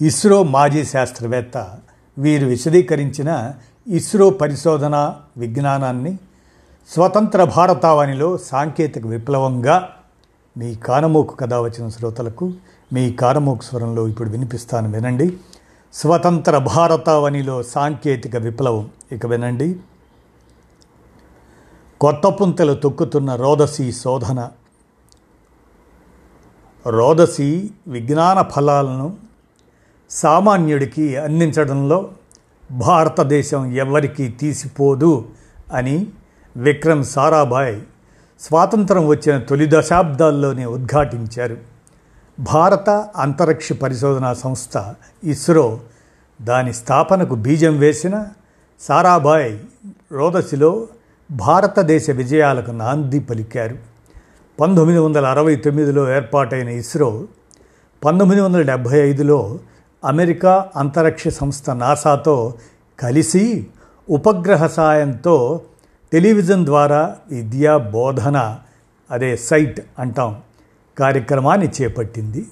[0.00, 1.78] ఇస్రో మాజీ శాస్త్రవేత్త
[2.18, 3.52] వీరు విశదీకరించిన
[3.88, 6.18] ఇస్రో పరిశోధన విజ్ఞానాన్ని
[6.88, 9.96] స్వతంత్ర భారతావనిలో సాంకేతిక విప్లవంగా
[10.58, 12.52] మీ కానమోకు కథ వచ్చిన శ్రోతలకు
[12.92, 15.36] మీ కానమోకు స్వరంలో ఇప్పుడు వినిపిస్తాను వినండి.
[15.92, 19.80] స్వతంత్ర భారతావనిలో సాంకేతిక విప్లవం ఇక వినండి.
[22.00, 24.50] కొత్త పుంతలు తొక్కుతున్న రోదసి శోధన.
[26.86, 29.29] రోదసి విజ్ఞాన ఫలాలను
[30.10, 32.08] సామాన్యుడికి అందించడంలో
[32.70, 35.24] భారతదేశం ఎవరికీ తీసిపోదు
[35.74, 36.06] అని
[36.56, 37.80] విక్రమ్ సారాభాయ్
[38.40, 41.56] స్వాతంత్రం వచ్చిన తొలి దశాబ్దాల్లోనే ఉద్ఘాటించారు.
[42.40, 44.94] భారత అంతరిక్ష పరిశోధనా సంస్థ
[45.24, 45.80] ఇస్రో
[46.42, 48.26] దాని స్థాపనకు బీజం వేసిన
[48.80, 49.58] సారాభాయ్
[50.12, 50.88] రోదసిలో
[51.30, 53.76] భారతదేశ విజయాలకు నాంది పలికారు.
[54.60, 57.24] పంతొమ్మిది వందల అరవై తొమ్మిదిలో ఏర్పాటైన ఇస్రో
[58.04, 59.58] పంతొమ్మిది వందల డెబ్భై ఐదులో
[60.04, 62.54] అమెరికా అంతరిక్ష సంస్థ నాసాతో
[62.98, 63.66] కలిసి
[64.08, 65.60] ఉపగ్రహ సాయంతో
[66.12, 68.58] టెలివిజన్ ద్వారా విద్యా బోధన
[69.10, 70.40] అదే సైట్ అంటాం
[70.98, 72.46] కార్యక్రమాన్ని చేపట్టింది.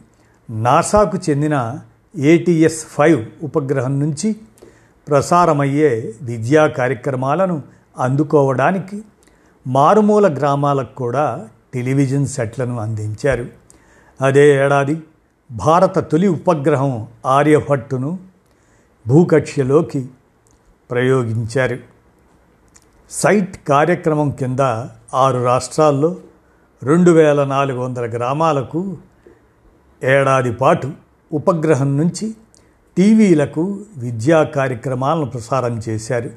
[0.51, 1.79] నాసాకు చెందిన
[2.17, 4.37] ఏటీఎస్ ఫైవ్ ఉపగ్రహం నుంచి
[5.09, 7.63] ప్రసారమయ్యే విద్యా కార్యక్రమాలను
[7.99, 9.03] అందుకోవడానికి
[9.67, 13.47] మారుమూల గ్రామాలకు కూడా టెలివిజన్ సెట్లను అందించారు.
[14.21, 15.03] అదే ఏడాది
[15.51, 18.19] భారత తొలి ఉపగ్రహం ఆర్యభట్టును
[19.07, 20.09] భూకక్ష్యలోకి
[20.91, 21.79] ప్రయోగించారు.
[23.11, 24.61] సైట్ కార్యక్రమం కింద
[25.15, 26.17] ఆరు రాష్ట్రాల్లో
[26.83, 28.97] రెండు వేల నాలుగు వందల గ్రామాలకు
[30.03, 30.91] ఏడాది పాటు
[31.33, 32.35] ఉపగ్రహం నుంచి
[32.97, 36.31] టీవీలకు విద్యా కార్యక్రమాలను ప్రసారం చేశారు.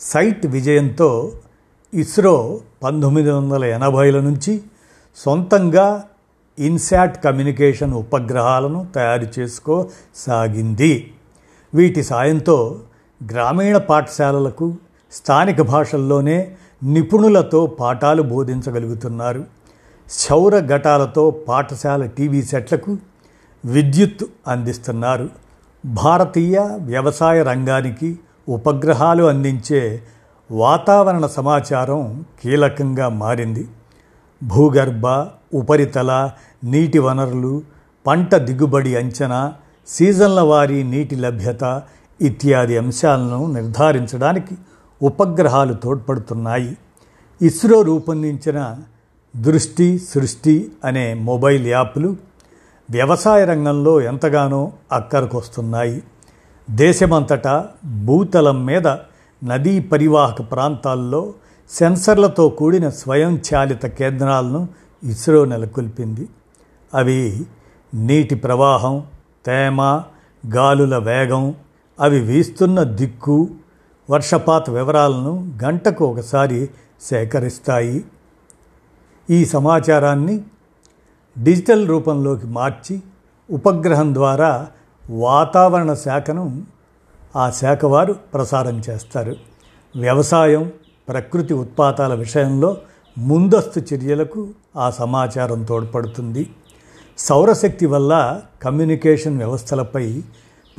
[0.00, 1.32] సైట్ విజయంతో
[1.94, 4.62] ఇస్రో పంతొమ్మిది వందల ఎనభైల నుంచి
[5.16, 6.04] సొంతంగా
[6.58, 11.10] ఇన్శాట్ కమ్యూనికేషన్ ఉపగ్రహాలను తయారు చేసుకోసాగింది.
[11.74, 12.80] వీటి సాయంతో
[13.32, 14.74] గ్రామీణ పాఠశాలలకు
[15.12, 16.52] స్థానిక భాషల్లోనే
[16.82, 19.44] నిపుణులతో పాఠాలు బోధించగలుగుతున్నారు.
[20.10, 22.96] సౌర ఘటాలతో పాఠశాల టీవీ సెట్లకు
[23.64, 25.28] విద్యుత్ అందిస్తున్నారు.
[25.86, 30.02] భారతీయ వ్యవసాయ రంగానికి ఉపగ్రహాలు అందించే
[30.50, 33.68] వాతావరణ సమాచారం కీలకంగా మారింది.
[34.42, 36.30] భూగర్భ ఉపరితల
[36.64, 37.62] నీటి వనరులు
[38.06, 39.54] పంట దిగుబడి అంచనా
[39.88, 41.82] సీజన్ల వారీ నీటి లభ్యత
[42.20, 44.54] ఇత్యాది అంశాలను నిర్ధారించడానికి
[45.02, 46.76] ఉపగ్రహాలు తోడ్పడుతున్నాయి.
[47.42, 48.76] ఇస్రో రూపొందించిన
[49.36, 52.16] దృష్టి సృష్టి అనే మొబైల్ యాప్లు
[52.90, 56.02] వ్యవసాయ రంగంలో ఎంతగానో అక్కరకొస్తున్నాయి.
[56.70, 57.68] దేశమంతటా
[58.04, 58.86] భూతలం మీద
[59.44, 61.34] నదీ పరివాహక ప్రాంతాల్లో
[61.70, 64.68] సెన్సర్లతో కూడిన స్వయంచాలిత కేంద్రాలను
[65.04, 66.28] ఇస్రో నెలకొల్పింది.
[66.94, 67.46] అవి
[67.94, 69.06] నీటి ప్రవాహం
[69.46, 69.82] తేమ
[70.54, 71.54] గాలుల వేగం
[72.00, 73.48] అవి వీస్తున్న దిక్కు
[74.10, 78.04] వర్షపాత వివరాలను గంటకు ఒకసారి సేకరిస్తాయి.
[79.30, 80.44] ఈ సమాచారాన్ని
[81.42, 83.02] డిజిటల్ రూపంలోకి మార్చి
[83.50, 84.66] ఉపగ్రహం ద్వారా
[85.10, 86.62] వాతావరణ శాఖను
[87.36, 89.36] ఆ శాఖ వారు ప్రసారం చేస్తారు.
[89.96, 90.72] వ్యవసాయం
[91.08, 92.76] ప్రకృతి ఉత్పాతాల విషయంలో
[93.18, 96.50] ముందస్తు చర్యలకు ఆ సమాచారం తోడ్పడుతుంది.
[97.18, 100.22] సౌరశక్తి వల్ల కమ్యూనికేషన్ వ్యవస్థలపై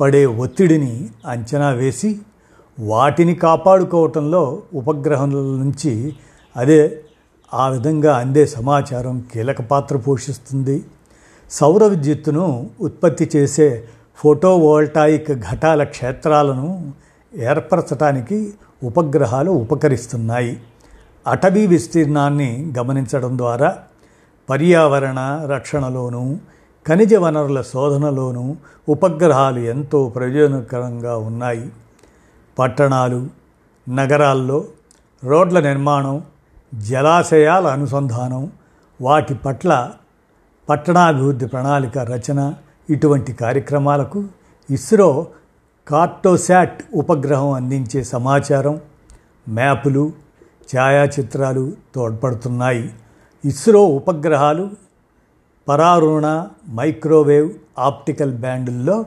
[0.00, 2.18] పడే ఒత్తిడిని అంచనా వేసి
[2.78, 6.16] వాటిని కాపాడుకోవటంలో ఉపగ్రహాల నుంచి
[6.56, 7.02] అదే
[7.54, 10.84] ఆ విధంగా అందే సమాచారం కీలక పాత్ర పోషిస్తుంది.
[11.50, 13.84] సౌర విద్యుత్తును ఉత్పత్తి చేసే
[14.16, 16.92] ఫోటోవోల్టాయిక్ ఘటాల క్షేత్రాలను
[17.36, 20.60] ఏర్పరచడానికి ఉపగ్రహాలు ఉపకరిస్తున్నాయి.
[21.26, 23.78] అటవీ విస్తీర్ణాన్ని గమనించడం ద్వారా
[24.50, 26.36] పర్యావరణ రక్షణలోనూ
[26.86, 28.56] ఖనిజ వనరుల శోధనలోనూ
[28.88, 31.72] ఉపగ్రహాలు ఎంతో ప్రయోజనకరంగా ఉన్నాయి.
[32.58, 33.26] పట్టణాలు
[33.88, 34.64] నగరాల్లో
[35.24, 36.22] రోడ్ల నిర్మాణం
[36.74, 38.52] జలాశయాల అనుసంధానం
[39.00, 39.90] వాటి పట్ల
[40.68, 42.54] పట్టణాభివృద్ధి ప్రణాళిక రచన
[42.90, 44.24] ఇటువంటి కార్యక్రమాలకు
[44.70, 45.26] ఇస్రో
[45.88, 48.80] కార్టోశాట్ ఉపగ్రహం అందించే సమాచారం
[49.48, 50.12] మ్యాపులు
[50.76, 52.92] ఛాయాచిత్రాలు తోడ్పడుతున్నాయి.
[53.44, 54.70] ఇస్రో ఉపగ్రహాలు
[55.68, 59.04] పరారుణ మైక్రోవేవ్ ఆప్టికల్ బ్యాండుల్లో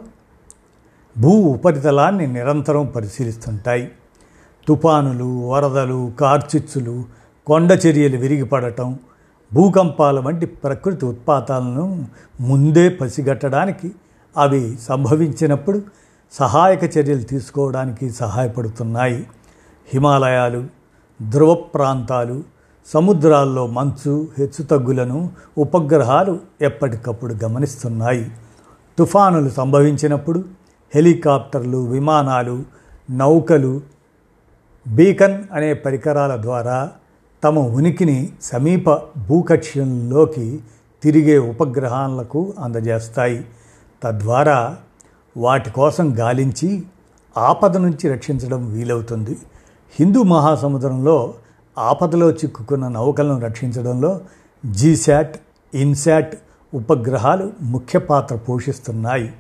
[1.18, 3.92] భూ ఉపరితలాన్ని నిరంతరం పరిశీలిస్తుంటాయి.
[4.68, 7.04] తుఫానులు వరదలు కార్చిచ్చులు
[7.48, 9.00] కొండ చర్యలు విరిగిపడటం
[9.54, 12.08] భూకంపాల వంటి ప్రకృతి ఉత్పాతాలను
[12.42, 13.92] ముందే పసిగట్టడానికి
[14.38, 15.82] అవి సంభవించినప్పుడు
[16.34, 19.28] సహాయక చర్యలు తీసుకోవడానికి సహాయపడుతున్నాయి.
[19.88, 20.68] హిమాలయాలు
[21.30, 22.53] ధ్రువ ప్రాంతాలు
[22.86, 28.32] సముద్రాల్లో మంచు హెచ్చుతగ్గులను ఉపగ్రహాలు ఎప్పటికప్పుడు గమనిస్తున్నాయి.
[28.98, 30.44] తుఫానులు సంభవించినప్పుడు
[30.96, 32.64] హెలికాప్టర్లు విమానాలు
[33.10, 33.82] నౌకలు
[34.88, 36.92] బీకన్ అనే పరికరాల ద్వారా
[37.44, 38.90] తమ ఉనికిని సమీప
[39.28, 40.60] భూకక్ష్యంలోకి
[41.04, 43.46] తిరిగే ఉపగ్రహాలకు అందజేస్తాయి.
[44.04, 44.78] తద్వారా
[45.38, 46.84] వాటి కోసం గాలించి
[47.38, 49.38] ఆపద నుంచి రక్షించడం వీలవుతుంది.
[50.00, 51.34] హిందూ మహాసముద్రంలో
[51.78, 54.22] ఆపదలో చిక్కుకున్న నౌకలను రక్షించడంలో
[54.66, 55.38] జీశాట్
[55.74, 56.36] ఇన్శాట్
[56.74, 59.34] ఉపగ్రహాలు ముఖ్య పాత్ర పోషిస్తున్నాయి.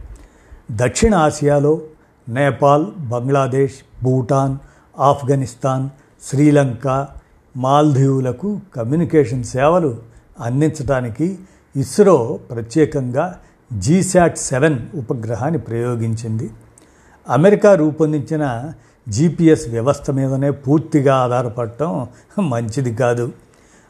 [0.71, 1.81] దక్షిణ ఆసియాలో
[2.29, 4.57] నేపాల్ బంగ్లాదేశ్ భూటాన్
[4.99, 5.89] ఆఫ్ఘనిస్తాన్
[6.23, 7.07] శ్రీలంక
[7.57, 9.97] మాల్దీవులకు కమ్యూనికేషన్ సేవలు
[10.39, 11.39] అందించడానికి
[11.75, 13.39] ఇస్రో ప్రత్యేకంగా
[13.73, 16.49] జీశాట్ సెవెన్ ఉపగ్రహాన్ని ప్రయోగించింది.
[17.29, 18.73] అమెరికా రూపొందించిన
[19.07, 22.07] జీపీఎస్ వ్యవస్థ మీదనే పూర్తిగా ఆధారపడటం
[22.39, 23.31] మంచిది కాదు.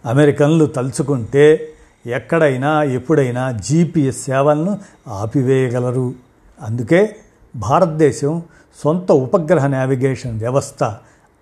[0.06, 1.68] అమెరికన్లు తలుచుకుంటే
[2.06, 6.14] ఎక్కడైనా ఎప్పుడైనా జీపీఎస్ సేవలను ఆపివేయగలరు.
[6.62, 7.16] అందుకే
[7.56, 8.42] భారతదేశం
[8.84, 10.96] సొంత ఉపగ్రహ నావిగేషన్ వ్యవస్థ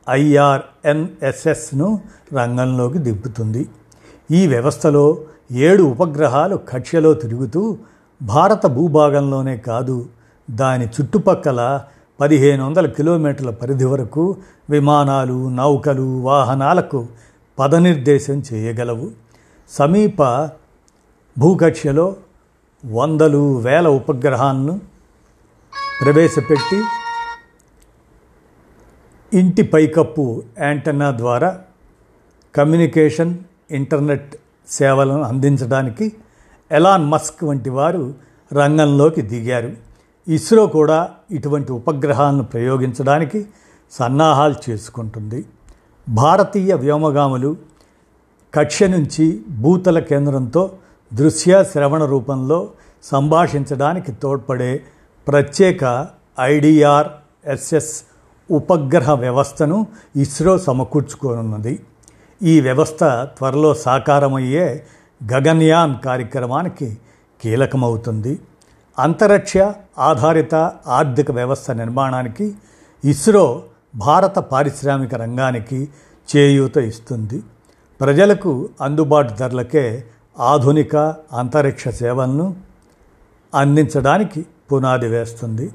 [0.09, 2.01] ఐఆర్ఎన్ఎస్ఎస్ను
[2.33, 3.69] రంగంలోకి దింపుతుంది.
[4.31, 5.17] ఈ వ్యవస్థలో
[5.51, 7.77] ఏడు ఉపగ్రహాలు కక్ష్యలో తిరుగుతూ
[8.21, 10.05] భారత భూభాగంలోనే కాదు
[10.51, 11.81] దాని చుట్టుపక్కల
[12.21, 14.37] పదిహేను వందల కిలోమీటర్ల పరిధి వరకు
[14.69, 17.07] విమానాలు నౌకలు వాహనాలకు
[17.59, 19.11] పదనిర్దేశం చేయగలవు.
[19.69, 20.23] సమీప
[21.37, 22.15] భూకక్షలో
[22.85, 24.81] వందలు వేల ఉపగ్రహాలను
[26.05, 26.83] ప్రవేశపెట్టి
[29.39, 31.59] ఇంటి పైకప్పు యాంటన్నా ద్వారా
[32.55, 33.37] కమ్యూనికేషన్
[33.71, 34.35] ఇంటర్నెట్
[34.67, 36.13] సేవలను అందించడానికి
[36.71, 38.13] ఎలాన్ మస్క్ వంటి వారు
[38.53, 39.71] రంగంలోకి దిగారు.
[40.27, 43.45] ఇస్రో కూడా ఇటువంటి ఉపగ్రహాలను ప్రయోగించడానికి
[43.91, 45.45] సన్నాహాలు చేసుకుంటుంది.
[46.09, 47.55] భారతీయ వ్యోమగాములు
[48.53, 50.71] కక్ష్య నుంచి భూతల కేంద్రంతో
[51.13, 52.69] దృశ్య శ్రవణ రూపంలో
[53.03, 54.83] సంభాషించడానికి తోడ్పడే
[55.27, 56.07] ప్రత్యేక
[56.39, 57.07] ఐడిఆర్
[57.45, 58.03] ఎస్ఎస్
[58.51, 61.79] ఉపగ్రహ వ్యవస్థను ఇస్రో సమకూర్చుకోనున్నది.
[62.43, 63.03] ఈ వ్యవస్థ
[63.37, 64.83] త్వరలో సాకారమయ్యే
[65.33, 66.97] గగన్యాన్ కార్యక్రమానికి
[67.41, 68.39] కీలకమవుతుంది.
[68.99, 69.53] అంతరిక్ష
[69.99, 70.55] ఆధారిత
[70.87, 72.55] ఆర్థిక వ్యవస్థ నిర్మాణానికి
[73.05, 73.63] ఇస్రో
[73.95, 75.89] భారత పారిశ్రామిక రంగానికి
[76.35, 77.43] చేయూత ఇస్తుంది.
[78.01, 80.03] ప్రజలకు అందుబాటు ధరలకే
[80.39, 80.95] ఆధునిక
[81.33, 82.55] అంతరిక్ష సేవలను
[83.55, 85.71] అందించడానికి పునాది వేస్తుంది.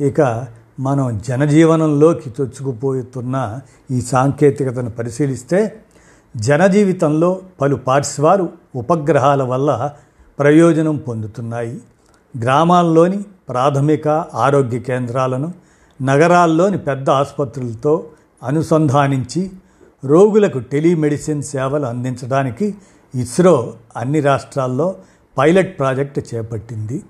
[0.00, 0.46] ఇక
[0.80, 3.60] మనం జనజీవనంలోకి చొచ్చుకుపోతున్న
[3.90, 5.76] ఈ సాంకేతికతను పరిశీలిస్తే
[6.36, 9.90] జనజీవితంలో పలు పార్శ్వాలు ఉపగ్రహాల వల్ల
[10.38, 11.80] ప్రయోజనం పొందుతున్నాయి.
[12.42, 13.18] గ్రామాల్లోని
[13.48, 15.52] ప్రాథమిక ఆరోగ్య కేంద్రాలను
[16.02, 18.04] నగరాల్లోని పెద్ద ఆసుపత్రులతో
[18.42, 19.50] అనుసంధానించి
[20.04, 22.74] రోగులకు టెలిమెడిసిన్ సేవలు అందించడానికి
[23.14, 24.94] ఇస్రో అన్ని రాష్ట్రాల్లో
[25.38, 27.02] పైలట్ ప్రాజెక్టు చేపట్టింది.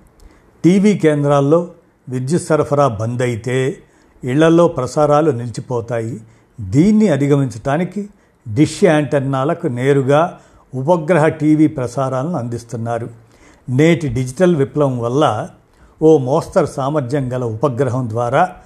[0.64, 1.68] టీవీ కేంద్రాల్లో
[2.08, 3.78] విద్యుత్ సరఫరా బంద్ అయితే
[4.24, 6.20] ఇళ్ళలో ప్రసారాలు నిలిచిపోతాయి.
[6.60, 8.08] దీన్ని అధిగమించడానికి
[8.54, 10.38] డిష్ యాంటెన్నాలకు నేరుగా
[10.74, 13.25] ఉపగ్రహ టీవీ ప్రసారాలను అందిస్తున్నారు.
[13.68, 15.48] నేటి డిజిటల్ విప్లవం వల్ల
[16.02, 18.56] ఓ మోస్తరు సామర్థ్యం గల ఉపగ్రహం ద్వారా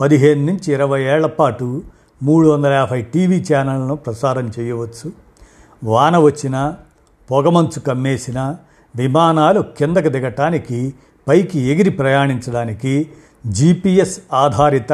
[0.00, 1.82] పదిహేను నుంచి ఇరవై ఏళ్ళ పాటు
[2.22, 5.12] మూడు వందల యాభై టీవీ ఛానళ్ళను ప్రసారం చేయవచ్చు.
[5.84, 6.76] వాన వచ్చినా
[7.30, 8.56] పొగమంచు కమ్మేసిన
[8.96, 10.94] విమానాలు కిందకు దిగటానికి
[11.28, 13.10] పైకి ఎగిరి ప్రయాణించడానికి
[13.46, 14.92] జీపీఎస్ ఆధారిత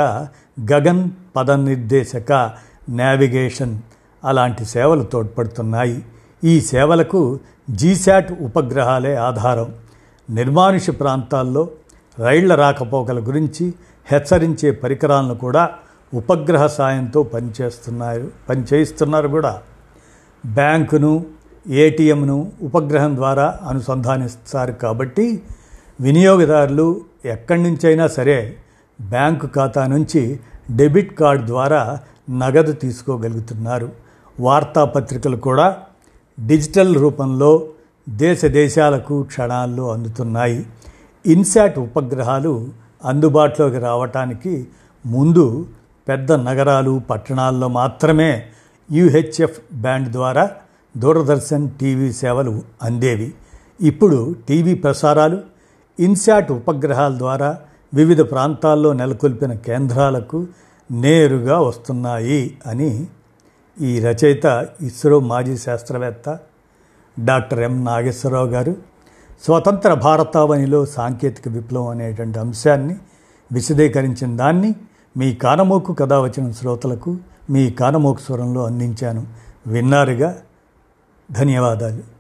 [0.73, 2.51] గగన్ పద నిర్దేశక
[2.89, 3.79] నావిగేషన్
[4.25, 6.03] అలాంటి సేవలు తోడ్పడుతున్నాయి.
[6.45, 7.41] ఈ సేవలకు
[7.71, 9.75] జీశాట్ ఉపగ్రహాలే ఆధారం.
[10.31, 11.69] నిర్మానుష ప్రాంతాల్లో
[12.19, 13.75] రైళ్ళ రాకపోకల గురించి
[14.07, 15.71] హెచ్చరించే పరికరాలను కూడా
[16.15, 19.63] ఉపగ్రహ సాయంతో పనిచేస్తున్నారు పనిచేయిస్తున్నారు కూడా.
[20.47, 21.27] బ్యాంకును
[21.69, 25.43] ఏటీఎంను ఉపగ్రహం ద్వారా అనుసంధానిస్తారు కాబట్టి
[26.01, 28.57] వినియోగదారులు ఎక్కడి నుంచైనా సరే
[29.01, 30.41] బ్యాంకు ఖాతా నుంచి
[30.71, 31.99] డెబిట్ కార్డు ద్వారా
[32.31, 33.93] నగదు తీసుకోగలుగుతున్నారు.
[34.41, 35.77] వార్తాపత్రికలు కూడా
[36.41, 37.69] డిజిటల్ రూపంలో
[38.09, 40.67] దేశ దేశాలకు క్షణాల్లో అందుతున్నాయి.
[41.27, 42.69] ఇన్సాట్ ఉపగ్రహాలు
[43.05, 44.67] అందుబాటులోకి రావటానికి
[45.07, 45.67] ముందు
[46.09, 48.47] పెద్ద నగరాలు పట్టణాల్లో మాత్రమే
[48.93, 50.51] యుహెచ్ఎఫ్ బ్యాండ్ ద్వారా
[50.97, 53.35] దూరదర్శన్ టీవీ సేవలు అందేవి.
[53.81, 55.41] ఇప్పుడు టీవీ ప్రసారాలు
[56.01, 57.59] ఇన్సాట్ ఉపగ్రహాల ద్వారా
[57.95, 60.47] వివిధ ప్రాంతాల్లో నెలకొల్పిన కేంద్రాలకు
[60.91, 63.07] నేరుగా వస్తున్నాయి అని
[63.81, 66.39] ఈ రచయిత ఇస్రో మాజీ శాస్త్రవేత్త
[67.25, 68.77] డాక్టర్ ఎం నాగేశ్వరరావు గారు
[69.45, 72.97] స్వతంత్ర భారతావనిలో సాంకేతిక విప్లవం అనేటువంటి అంశాన్ని
[73.53, 74.75] విశదీకరించిన దాన్ని
[75.17, 77.17] మీ కానమోకు కథ వచ్చిన శ్రోతలకు
[77.51, 79.27] మీ కానమోకు స్వరంలో అందించాను.
[79.67, 80.37] విన్నారుగా?
[81.33, 82.14] ధన్యవాదాలు.